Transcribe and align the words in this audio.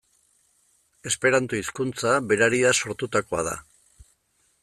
Esperanto 1.09 1.59
hizkuntza 1.59 2.15
berariaz 2.31 2.73
sortutakoa 2.87 3.47
da. 3.51 3.57